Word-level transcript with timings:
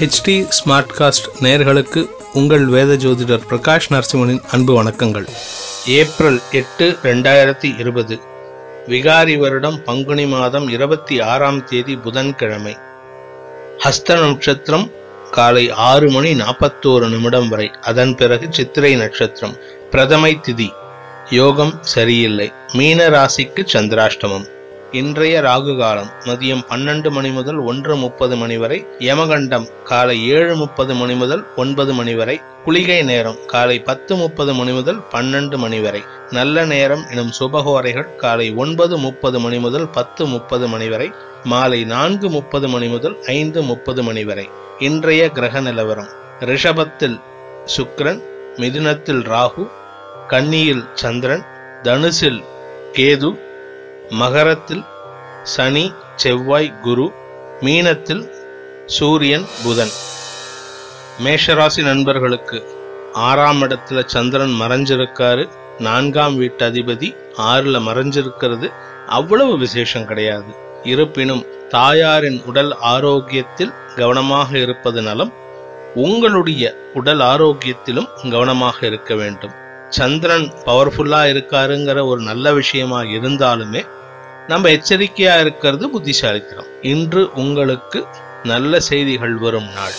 HD 0.00 0.48
Smartcast 0.64 1.26
நேர்களுக்கு 1.40 2.08
உங்கள் 2.32 2.64
வேத 2.64 2.92
ஜோதிடர் 2.94 3.40
பிரகாஷ் 3.50 3.80
நரசிம்மனின் 3.90 4.42
அன்பு 4.50 4.82
வணக்கங்கள். 4.82 5.26
ஏப்ரல் 5.86 6.40
எட்டு 6.52 6.96
ரெண்டாயிரத்தி 7.02 7.78
இருபது. 7.78 8.18
விகாரி 8.88 9.38
வருடம் 9.38 9.84
பங்குனி 9.84 10.26
மாதம் 10.26 10.68
இருபத்தி 10.68 11.20
ஆறாம் 11.20 11.64
தேதி 11.64 11.96
புதன்கிழமை. 11.96 12.76
ஹஸ்த 13.78 14.20
நட்சத்திரம் 14.20 14.90
காலை 15.30 15.70
ஆறு 15.70 16.10
மணி 16.10 16.34
நாற்பத்தோரு 16.34 17.08
நிமிடம் 17.08 17.48
வரை. 17.48 17.70
அதன் 17.80 18.14
பிறகு 18.14 18.46
சித்திரை 18.50 18.94
நட்சத்திரம். 18.94 19.56
பிரதமை 19.90 20.40
திதி. 20.48 20.68
யோகம் 21.30 21.78
சரியில்லை. 21.80 22.52
மீன 22.72 23.08
ராசிக்கு 23.08 23.66
சந்திராஷ்டமம். 23.72 24.46
இன்றைய 24.92 25.40
ராகு 25.40 25.78
காலம் 25.78 26.08
மதியம் 26.24 26.62
பன்னெண்டு 26.68 27.10
மணி 27.10 27.30
முதல் 27.30 27.56
ஒன்று 27.56 27.96
முப்பது 27.96 28.36
மணி 28.36 28.56
வரை 28.58 28.86
யமகண்டம் 28.98 29.66
காலை 29.84 30.28
ஏழு 30.28 30.56
முப்பது 30.56 30.94
மணி 30.94 31.14
முதல் 31.14 31.42
ஒன்பது 31.56 31.92
மணி 31.94 32.14
வரை 32.14 32.40
குளிகை 32.64 33.04
நேரம் 33.04 33.36
காலை 33.46 33.76
பத்து 33.80 34.16
முப்பது 34.16 34.54
மணி 34.54 34.72
முதல் 34.72 34.98
பன்னெண்டு 35.12 35.56
மணி 35.56 35.80
வரை. 35.80 36.02
நல்ல 36.30 36.64
நேரம் 36.64 37.04
எனும் 37.10 37.30
சுபகோரைகள் 37.40 38.16
காலை 38.16 38.54
ஒன்பது 38.54 38.98
முப்பது 38.98 39.40
மணி 39.40 39.58
முதல் 39.58 39.88
பத்து 39.88 40.26
முப்பது 40.26 40.68
மணி 40.68 40.88
வரை 40.88 41.12
மாலை 41.44 41.84
நான்கு 41.84 42.30
முப்பது 42.30 42.68
மணி 42.68 42.88
முதல் 42.88 43.16
ஐந்து 43.26 43.62
முப்பது 43.62 44.02
மணி 44.02 44.24
வரை. 44.24 44.48
இன்றைய 44.78 45.28
கிரக 45.30 45.60
நிலவரம். 45.60 46.10
ரிஷபத்தில் 46.40 47.20
சுக்ரன் 47.76 48.20
மிதுனத்தில் 48.56 49.22
ராகு 49.34 49.68
கன்னியில் 50.28 50.84
சந்திரன் 50.94 51.46
தனுசில் 51.82 52.42
கேது 52.92 53.30
மகரத்தில் 54.10 54.84
சனி 55.42 55.92
செவ்வாய் 56.16 56.80
குரு 56.80 57.12
மீனத்தில் 57.60 58.30
சூரியன் 58.86 59.46
புதன். 59.62 59.90
மேஷராசி 61.24 61.82
நண்பர்களுக்கு 61.82 62.64
ஆறாம் 63.12 63.62
இடத்துல 63.62 64.04
சந்திரன் 64.04 64.50
மறைஞ்சிருக்காரு. 64.50 65.48
நான்காம் 65.78 66.36
வீட்டு 66.36 66.70
அதிபதி 66.70 67.16
ஆறுல 67.38 67.80
மறைஞ்சிருக்கிறது. 67.80 68.72
அவ்வளவு 69.06 69.58
விசேஷம் 69.58 70.06
கிடையாது. 70.06 70.54
இருப்பினும் 70.82 71.46
தாயாரின் 71.68 72.42
உடல் 72.46 72.76
ஆரோக்கியத்தில் 72.80 73.74
கவனமாக 73.96 74.58
இருப்பது 74.58 75.02
நலம். 75.02 75.32
உங்களுடைய 75.94 76.76
உடல் 76.94 77.18
ஆரோக்கியத்திலும் 77.18 78.30
கவனமாக 78.30 78.86
இருக்க 78.86 79.14
வேண்டும். 79.14 79.52
சந்திரன் 79.88 80.52
பவர்ஃபுல்லா 80.64 81.22
இருக்காருங்கிற 81.32 82.06
ஒரு 82.06 82.20
நல்ல 82.20 82.52
விஷயமா 82.52 83.00
இருந்தாலுமே 83.00 83.86
நம்ம 84.48 84.68
எச்சரிக்கையா 84.68 85.40
இருக்கிறது 85.40 85.90
புத்திசாலித்தனம். 85.90 86.66
இன்று 86.82 87.32
உங்களுக்கு 87.34 88.06
நல்ல 88.42 88.80
செய்திகள் 88.80 89.36
வரும் 89.36 89.68
நாள். 89.74 89.92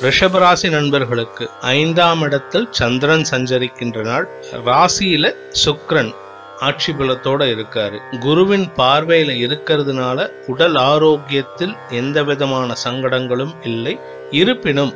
ரிஷபராசி 0.00 0.70
நண்பர்களுக்கு 0.70 1.50
ஐந்தாம் 1.60 2.20
இடத்தில் 2.20 2.68
சந்திரன் 2.70 3.26
சஞ்சரிக்கின்ற 3.30 4.04
நாள். 4.04 4.28
ராசியில 4.66 5.34
சுக்ரன் 5.64 6.14
ஆட்சி 6.60 6.92
பலத்தோட 6.92 7.42
இருக்காரு. 7.56 8.18
குருவின் 8.18 8.68
பார்வையில 8.76 9.36
இருக்கிறதுனால 9.46 10.28
உடல் 10.46 10.74
ஆரோக்கியத்தில் 10.74 11.76
எந்த 11.90 12.22
விதமான 12.22 12.74
சங்கடங்களும் 12.84 13.54
இல்லை. 13.62 14.00
இருப்பினும் 14.30 14.94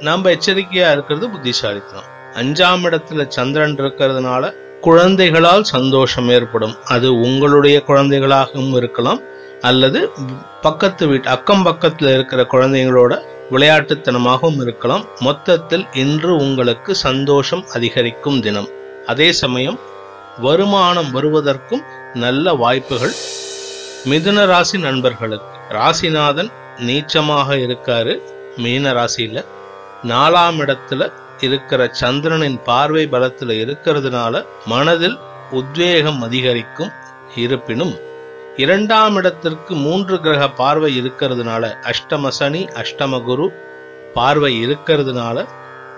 நம்ம 0.00 0.30
எச்சரிக்கையா 0.30 0.90
இருக்கிறது 0.92 1.30
புத்திசாலித்தனம். 1.30 2.12
அஞ்சாம் 2.32 2.86
இடத்துல 2.88 3.28
சந்திரன் 3.28 3.76
இருக்கிறதுனால 3.76 4.62
குழந்தைகளால் 4.86 5.64
சந்தோஷம் 5.76 6.28
ஏற்படும். 6.28 6.74
அது 6.84 7.08
உங்களுடைய 7.26 7.76
குழந்தைகளாகவும் 7.86 8.74
இருக்கலாம் 8.80 9.20
அல்லது 9.60 10.00
பக்கத்து 10.62 11.06
வீட்டு 11.06 11.28
அக்கம் 11.28 11.62
பக்கத்தில் 11.62 12.12
இருக்கிற 12.14 12.40
குழந்தைங்களோட 12.52 13.12
விளையாட்டுத்தனமாகவும் 13.50 14.60
இருக்கலாம். 14.62 15.04
மொத்தத்தில் 15.20 15.86
இன்று 16.02 16.30
உங்களுக்கு 16.36 16.92
சந்தோஷம் 17.06 17.64
அதிகரிக்கும் 17.74 18.38
தினம். 18.40 18.68
அதே 19.06 19.28
சமயம் 19.42 19.78
வருமானம் 20.38 21.10
வருவதற்கும் 21.10 21.82
நல்ல 22.14 22.52
வாய்ப்புகள். 22.62 23.14
மிதுன 24.10 24.46
ராசி 24.46 24.78
நண்பர்களுக்கு 24.78 25.58
ராசிநாதன் 25.76 26.50
நீச்சமாக 26.86 27.48
இருக்காரு 27.66 28.14
மீன 28.56 28.92
ராசியில. 28.92 29.38
நாலாம் 30.08 30.58
இடத்துல 30.62 31.02
இருக்கிற 31.40 31.88
சந்திரனின் 31.92 32.62
பார்வை 32.62 33.06
பலத்தில் 33.06 33.48
இருக்கிறதுனால 33.48 34.44
மனதில் 34.66 35.18
உத்வேகம் 35.50 36.22
அதிகரிக்கும் 36.22 36.92
இருப்பினும் 37.34 37.94
இரண்டாம் 38.56 39.16
இடத்திற்கு 39.16 39.74
மூன்று 39.74 40.16
கிரக 40.16 40.54
பார்வை 40.54 41.00
இருக்கிறதுனால 41.00 41.74
அஷ்டம 41.82 42.28
சனி 42.28 42.64
அஷ்டம 42.64 43.22
குரு 43.22 43.52
பார்வை 44.14 44.66
இருக்கிறதுனால 44.66 45.46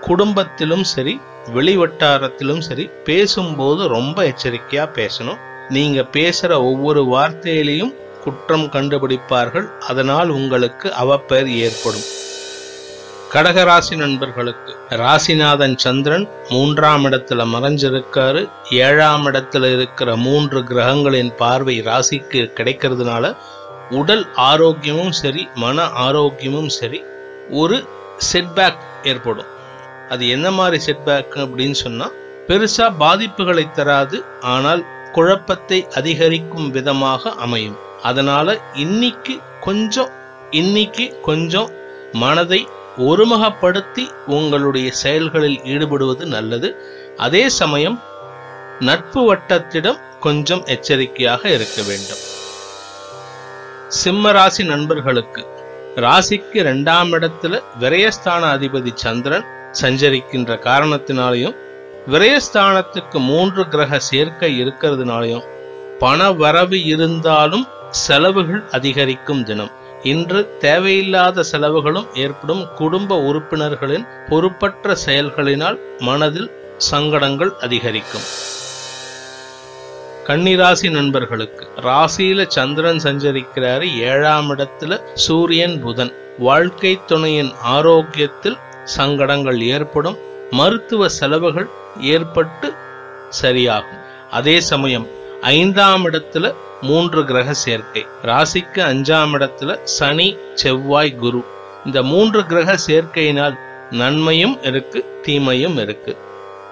குடும்பத்திலும் 0.01 0.81
சரி 0.81 1.21
வெளிவட்டாரத்திலும் 1.53 2.59
சரி 2.59 2.89
பேசும்போது 3.03 3.87
ரொம்ப 3.87 4.23
எச்சரிக்கையா 4.23 4.85
பேசணும். 4.95 5.37
நீங்க 5.69 6.01
பேசுற 6.01 6.51
ஒவ்வொரு 6.53 7.03
வார்த்தையிலையும் 7.03 7.95
குற்றம் 8.23 8.63
கண்டுபிடிப்பார்கள். 8.63 9.67
அதனால் 9.77 10.29
உங்களுக்கு 10.29 10.93
அவப்பெயர் 11.03 11.45
ஏற்படும். 11.45 12.03
கடகராசி 13.33 13.95
நண்பர்களுக்கு 13.95 14.73
ராசிநாதன் 14.89 15.75
சந்திரன் 15.75 16.25
மூன்றாம் 16.49 17.05
இடத்துல 17.05 17.41
மறைஞ்சிருக்காரு. 17.53 18.41
ஏழாம் 18.71 19.25
இடத்துல 19.25 19.71
இருக்கிற 19.73 20.15
மூன்று 20.15 20.59
கிரகங்களின் 20.63 21.31
பார்வை 21.35 21.75
ராசிக்கு 21.81 22.41
கிடைக்கிறதுனால 22.59 23.33
உடல் 23.89 24.25
ஆரோக்கியமும் 24.51 25.15
சரி 25.21 25.43
மன 25.55 25.87
ஆரோக்கியமும் 26.07 26.71
சரி 26.77 27.03
ஒரு 27.49 27.77
செட்பேக் 28.31 28.79
ஏற்படும். 29.03 29.51
அது 30.09 30.29
என்ன 30.29 30.51
மாதிரி 30.51 30.79
செட்பேக் 30.85 31.35
அப்படின்னு 31.45 31.79
சொன்னால் 31.83 32.15
பெருசாக 32.47 32.97
பாதிப்புகளை 32.99 33.71
தராது 33.71 34.19
ஆனால் 34.41 34.83
குழப்பத்தை 35.11 35.87
அதிகரிக்கும் 35.95 36.69
விதமாக 36.69 37.31
அமையும். 37.31 37.77
அதனால 38.03 38.57
இன்னைக்கு 38.73 39.37
கொஞ்சம் 39.59 40.11
இன்னைக்கு 40.51 41.05
கொஞ்சம் 41.21 41.69
மனதை 42.13 42.67
ஒருமுகப்படுத்தி 42.97 44.11
உங்களுடைய 44.25 44.91
செயல்களில் 44.91 45.59
ஈடுபடுவது 45.63 46.25
நல்லது. 46.25 46.75
அதே 47.17 47.49
சமயம் 47.49 48.03
நட்பு 48.79 49.33
வட்டத்திடம் 49.33 49.99
கொஞ்சம் 50.19 50.63
எச்சரிக்கையாக 50.65 51.49
இருக்க 51.49 51.81
வேண்டும். 51.81 52.23
சிம்ம 53.87 54.31
ராசி 54.31 54.63
நண்பர்களுக்கு 54.63 55.47
ராசிக்கு 55.95 56.55
இரண்டாம் 56.55 57.13
இடத்துல 57.13 57.61
விரயஸ்தான 57.79 58.43
அதிபதி 58.55 58.91
சந்திரன் 58.93 59.45
சஞ்சரிக்கின்ற 59.81 60.55
காரணத்தினாலையும் 60.59 61.55
விரயஸ்தானத்துக்கு 62.07 63.19
மூன்று 63.19 63.67
கிரக 63.67 63.99
சேர்க்கை 63.99 64.63
இருக்கிறதுனாலையும் 64.63 65.45
பண 65.99 66.31
வரவு 66.31 66.83
இருந்தாலும் 66.83 67.67
செலவுகள் 67.89 68.63
அதிகரிக்கும் 68.71 69.43
தினம். 69.43 69.76
இன்று 70.07 70.41
தேவையில்லாத 70.59 71.43
செலவுகளும் 71.43 72.07
ஏற்படும் 72.15 72.63
குடும்ப 72.75 73.15
உறுப்பினர்களின் 73.21 74.05
பொறுப்பற்ற 74.29 74.95
செயல்களினால் 75.05 75.77
மனதில் 75.99 76.49
சங்கடங்கள் 76.77 77.51
அதிகரிக்கும். 77.59 78.25
கன்னிராசி 80.27 80.87
நண்பர்களுக்கு 80.91 81.67
ராசியில 81.81 82.45
சந்திரன் 82.47 83.01
சஞ்சரிக்கிறாரு. 83.03 83.85
ஏழாம் 84.11 84.49
இடத்துல 84.55 84.93
சூரியன் 85.25 85.77
புதன். 85.81 86.13
வாழ்க்கை 86.39 86.93
துணையின் 87.05 87.51
ஆரோக்கியத்தில் 87.63 88.57
சங்கடங்கள் 88.83 89.61
ஏற்படும். 89.75 90.17
மருத்துவ 90.51 91.09
செலவுகள் 91.09 91.69
ஏற்பட்டு 92.13 92.67
சரியாகும். 93.41 94.01
அதே 94.31 94.59
சமயம் 94.71 95.07
ஐந்தாம் 95.41 96.03
இடத்துல 96.11 96.53
மூன்று 96.81 97.25
கிரக 97.25 97.53
சேர்க்கை. 97.53 98.05
ராசிக்கு 98.23 98.81
அஞ்சாம் 98.81 99.33
இடத்துல 99.33 99.83
சனி 99.83 100.37
செவ்வாய் 100.53 101.15
குரு. 101.15 101.45
இந்த 101.85 102.03
மூன்று 102.03 102.45
கிரக 102.45 102.77
சேர்க்கையினால் 102.87 103.57
நன்மையும் 103.91 104.63
இருக்கு 104.63 105.19
தீமையும் 105.21 105.77
இருக்கு. 105.77 106.17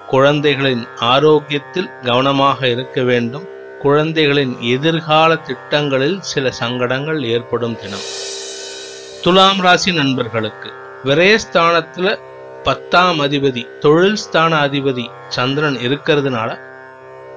குழந்தைகளின் 0.06 0.86
ஆரோக்கியத்தில் 0.96 1.90
கவனமாக 2.02 2.68
இருக்க 2.68 3.02
வேண்டும். 3.02 3.48
குழந்தைகளின் 3.78 4.60
எதிர்கால 4.60 5.36
திட்டங்களில் 5.36 6.20
சில 6.20 6.50
சங்கடங்கள் 6.50 7.24
ஏற்படும் 7.24 7.76
தினம். 7.76 8.06
துலாம் 9.22 9.60
ராசி 9.60 9.92
நண்பர்களுக்கு 9.92 10.72
விரயஸ்தானத்துல 11.04 12.18
பத்தாம் 12.62 13.20
அதிபதி 13.20 13.78
தொழில் 13.78 14.16
ஸ்தான 14.16 14.66
அதிபதி 14.66 15.10
சந்திரன் 15.28 15.74
இருக்கிறதுனால 15.74 16.58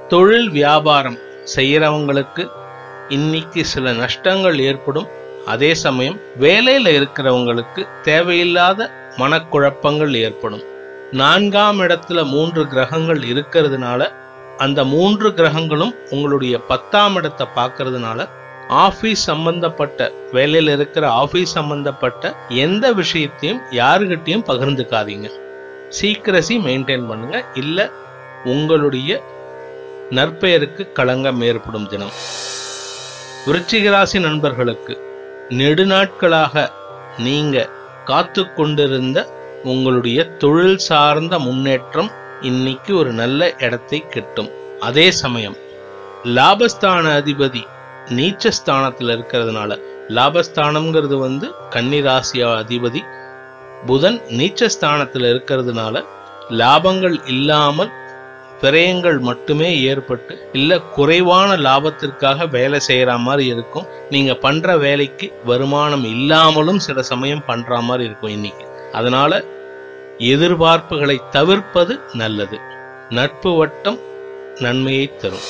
தொழில் 0.07 0.49
வியாபாரம் 0.49 1.17
செய்கிறவங்களுக்கு 1.55 2.43
இன்னைக்கு 3.09 3.65
சில 3.65 3.91
நஷ்டங்கள் 3.91 4.59
ஏற்படும். 4.59 5.07
அதே 5.45 5.73
சமயம் 5.73 6.17
வேலையில் 6.35 6.89
இருக்கிறவங்களுக்கு 6.97 7.87
தேவையில்லாத 8.01 8.89
மனக்குழப்பங்கள் 9.17 10.13
ஏற்படும். 10.13 10.63
நான்காம் 11.11 11.79
இடத்துல 11.79 12.23
மூன்று 12.25 12.67
கிரகங்கள் 12.67 13.21
இருக்கிறதுனால 13.31 14.01
அந்த 14.57 14.79
மூன்று 14.83 15.33
கிரகங்களும் 15.33 15.93
உங்களுடைய 16.09 16.57
பத்தாம் 16.59 17.15
இடத்தை 17.15 17.47
பார்க்கறதுனால 17.55 18.27
ஆஃபீஸ் 18.85 19.21
சம்பந்தப்பட்ட 19.29 20.11
வேலையில் 20.31 20.71
இருக்கிற 20.71 21.05
ஆஃபீஸ் 21.21 21.55
சம்பந்தப்பட்ட 21.57 22.33
எந்த 22.49 22.85
விஷயத்தையும் 22.93 23.61
யாருக்கிட்டையும் 23.71 24.45
பகிர்ந்துக்காதீங்க. 24.47 25.29
சீக்கிரசி 25.89 26.57
மெயின்டைன் 26.57 27.07
பண்ணுங்க. 27.07 27.45
இல்லை 27.53 27.85
உங்களுடைய 28.45 29.23
நற்பெயருக்கு 30.17 30.83
களங்கம் 30.91 31.41
ஏற்படும் 31.41 31.87
தினம். 31.87 32.13
விருச்சிகராசி 33.45 34.19
நண்பர்களுக்கு 34.19 34.93
நெடுநாட்களாக 35.59 36.63
நீங்க 37.17 37.57
காத்து 38.05 38.43
கொண்டிருந்த 38.53 39.19
உங்களுடைய 39.63 40.19
தொழில் 40.43 40.81
சார்ந்த 40.87 41.39
முன்னேற்றம் 41.39 42.11
இன்னைக்கு 42.41 42.91
ஒரு 42.97 43.11
நல்ல 43.11 43.49
இடத்தை 43.57 43.99
கிட்டும். 44.09 44.49
அதே 44.79 45.07
சமயம் 45.21 45.57
லாபஸ்தான 46.37 47.05
அதிபதி 47.19 47.63
நீச்சஸ்தானத்தில் 48.17 49.11
இருக்கிறதுனால 49.15 49.71
லாபஸ்தானம்ங்கிறது 50.17 51.17
வந்து 51.17 51.47
கன்னிராசியா 51.75 52.49
அதிபதி 52.61 53.01
புதன் 53.85 54.19
நீச்சஸ்தானத்தில் 54.39 55.27
இருக்கிறதுனால 55.31 56.03
லாபங்கள் 56.61 57.17
இல்லாமல் 57.27 57.91
விரயங்கள் 58.61 59.19
மட்டுமே 59.19 59.81
ஏற்பட்டு 59.81 60.49
இல்லை 60.53 60.81
குறைவான 60.95 61.57
லாபத்திற்காக 61.57 62.49
வேலை 62.49 62.79
செய்கிற 62.79 63.17
மாதிரி 63.17 63.47
இருக்கும். 63.47 63.87
நீங்கள் 64.09 64.41
பண்ணுற 64.41 64.79
வேலைக்கு 64.79 65.27
வருமானம் 65.45 66.03
இல்லாமலும் 66.03 66.79
சில 66.79 67.01
சமயம் 67.01 67.43
பண்ணுற 67.47 67.81
மாதிரி 67.81 68.05
இருக்கும் 68.05 68.29
இன்னைக்கு. 68.29 68.65
அதனால 68.91 69.43
எதிர்பார்ப்புகளை 70.17 71.21
தவிர்ப்பது 71.29 71.99
நல்லது. 72.13 72.59
நட்பு 73.09 73.57
வட்டம் 73.57 73.99
நன்மையை 74.59 75.17
தரும். 75.17 75.47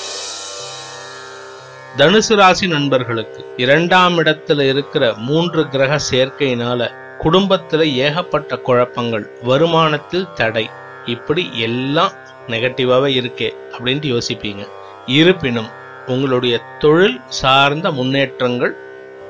தனுசு 1.98 2.36
ராசி 2.36 2.68
நண்பர்களுக்கு 2.68 3.46
இரண்டாம் 3.58 4.18
இடத்துல 4.18 4.62
இருக்கிற 4.62 5.14
மூன்று 5.18 5.68
கிரக 5.68 6.00
சேர்க்கையினால 6.12 6.92
குடும்பத்துல 7.24 7.82
ஏகப்பட்ட 7.94 8.58
குழப்பங்கள் 8.58 9.26
வருமானத்தில் 9.44 10.34
தடை. 10.34 10.70
இப்படி 11.06 11.50
எல்லாம் 11.54 12.12
நெகட்டிவாவே 12.50 13.10
இருக்கே 13.20 13.50
அப்படின்ட்டு 13.72 14.10
யோசிப்பீங்க. 14.14 14.64
இருப்பினும் 15.06 15.70
உங்களுடைய 16.08 16.56
தொழில் 16.80 17.22
சார்ந்த 17.28 17.92
முன்னேற்றங்கள் 17.92 18.74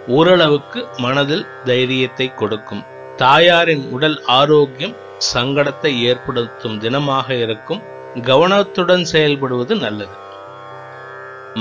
ஓரளவுக்கு 0.08 0.88
மனதில் 0.98 1.46
தைரியத்தை 1.66 2.28
கொடுக்கும். 2.36 2.84
தாயாரின் 3.16 3.86
உடல் 3.92 4.18
ஆரோக்கியம் 4.26 4.96
சங்கடத்தை 5.34 5.92
ஏற்படுத்தும் 6.02 6.80
தினமாக 6.82 7.30
இருக்கும். 7.44 7.82
கவனத்துடன் 8.22 9.06
செயல்படுவது 9.12 9.74
நல்லது. 9.80 10.16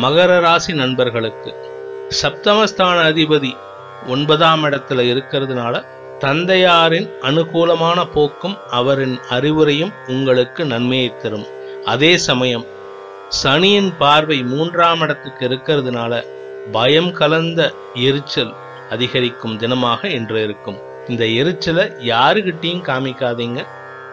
மகர 0.02 0.40
ராசி 0.40 0.72
நண்பர்களுக்கு 0.72 1.50
சப்தமஸ்தான 2.22 2.98
அதிபதி 3.10 3.52
ஒன்பதாம் 4.06 4.64
இடத்துல 4.64 5.04
இருக்கிறதுனால 5.12 5.74
தந்தையாரின் 6.18 7.08
அனுகூலமான 7.22 8.04
போக்கும் 8.12 8.56
அவரின் 8.70 9.18
அறிவுரையும் 9.30 9.92
உங்களுக்கு 10.06 10.64
நன்மையை 10.64 11.16
தரும். 11.16 11.46
அதே 11.84 12.16
சமயம் 12.16 12.66
சனியின் 13.28 13.92
பார்வை 13.98 14.42
மூன்றாம் 14.42 15.00
இடத்துக்கு 15.00 15.48
இருக்கிறதுனால 15.48 16.26
பயம் 16.72 17.12
கலந்த 17.12 17.72
எரிச்சல் 17.94 18.52
அதிகரிக்கும் 18.90 19.58
தினமாக 19.58 20.04
இன்று 20.04 20.42
இருக்கும். 20.42 20.78
இந்த 21.08 21.26
எரிச்சலை 21.26 21.84
யாருகிட்டையும் 21.84 22.86
காமிக்காதீங்க. 22.90 23.66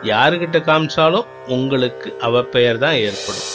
யாருகிட்ட 0.04 0.58
காமிச்சாலும் 0.70 1.26
உங்களுக்கு 1.48 2.18
அவப்பெயர் 2.22 2.78
தான் 2.78 3.00
ஏற்படும். 3.08 3.50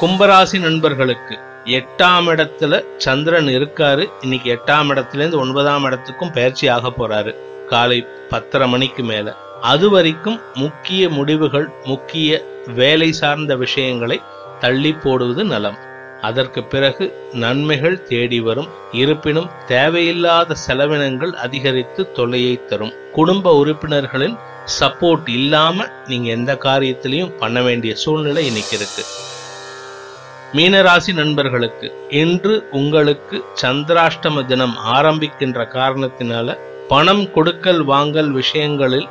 கும்பராசி 0.00 0.60
நண்பர்களுக்கு 0.60 1.34
எட்டாம் 1.64 2.26
இடத்துல 2.32 2.84
சந்திரன் 2.96 3.46
இருக்காரு. 3.46 4.04
இன்னைக்கு 4.20 4.48
எட்டாம் 4.54 4.90
இடத்துல 4.90 5.14
இருந்து 5.14 5.38
ஒன்பதாம் 5.38 5.84
இடத்துக்கும் 5.84 6.32
பயிற்சி 6.32 6.68
ஆக 6.68 6.92
போறாரு. 6.98 7.34
காலை 7.68 8.06
பத்தரை 8.28 8.68
மணிக்கு 8.68 9.02
மேல. 9.02 9.36
அது 9.60 9.90
வரைக்கும் 9.90 10.40
முக்கிய 10.54 11.08
முடிவுகள் 11.08 11.68
முக்கிய 11.84 12.44
வேலை 12.66 13.12
சார்ந்த 13.12 13.56
விஷயங்களை 13.56 14.20
தள்ளி 14.58 14.92
போடுவது 14.92 15.44
நலம். 15.44 15.78
அதற்கு 16.20 16.64
பிறகு 16.64 17.28
நன்மைகள் 17.32 18.02
தேடி 18.02 18.40
வரும். 18.40 18.68
இருப்பினும் 18.92 19.50
தேவையில்லாத 19.66 20.54
செலவினங்கள் 20.66 21.32
அதிகரித்து 21.32 22.12
தொல்லையை 22.12 22.64
தரும். 22.64 22.92
குடும்ப 23.12 23.54
உறுப்பினர்களின் 23.54 24.38
சப்போர்ட் 24.80 25.28
இல்லாம 25.28 25.86
நீங்க 26.06 26.28
எந்த 26.30 26.54
காரியத்திலையும் 26.54 27.36
பண்ண 27.36 27.62
வேண்டிய 27.62 27.94
சூழ்நிலை 27.94 28.46
இன்னைக்கு 28.46 28.76
இருக்கு. 28.76 29.02
மீனராசி 30.52 31.12
நண்பர்களுக்கு 31.14 32.06
இன்று 32.08 32.68
உங்களுக்கு 32.70 33.44
சந்திராஷ்டம 33.62 34.46
தினம் 34.46 34.76
ஆரம்பிக்கின்ற 34.86 35.68
காரணத்தினால 35.68 36.58
பணம் 36.88 37.32
கொடுக்கல் 37.32 37.84
வாங்கல் 37.84 38.30
விஷயங்களில் 38.30 39.06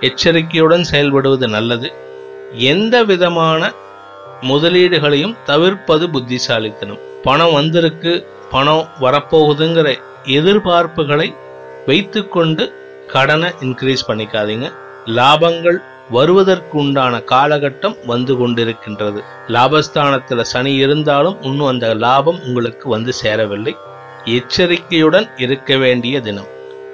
எச்சரிக்கையுடன் 0.00 0.84
செயல்படுவது 0.90 1.48
நல்லது. 1.48 1.92
எந்த 2.52 3.04
விதமான 3.04 3.72
முதலீடுகளையும் 4.40 5.36
தவிர்ப்பது 5.44 6.10
புத்திசாலித்தனம். 6.10 6.98
பணம் 7.22 7.52
வந்திருக்கு 7.52 8.12
பணம் 8.50 8.88
வரப்போகுதுங்கிற 9.00 9.98
எதிர்பார்ப்புகளை 10.24 11.34
வைத்துக்கொண்டு 11.86 12.64
கடனை 13.06 13.50
இன்க்ரீஸ் 13.60 14.06
பண்ணிக்காதீங்க. 14.08 14.72
லாபங்கள் 15.06 15.78
வருவதற்கு 16.10 16.78
உண்டான 16.78 17.16
காலகட்டம் 17.16 17.96
வந்து 18.06 18.34
கொண்டிருக்கின்றது. 18.34 19.20
லாபஸ்தானத்தில் 19.48 20.50
சனி 20.52 20.74
இருந்தாலும் 20.74 21.42
இன்னும் 21.42 21.66
அந்த 21.66 21.94
லாபம் 21.94 22.40
உங்களுக்கு 22.42 22.88
வந்து 22.88 23.12
சேரவில்லை. 23.12 23.76
எச்சரிக்கையுடன் 24.24 25.28
இருக்க 25.36 25.76
வேண்டிய 25.76 26.20
தினம். 26.20 26.50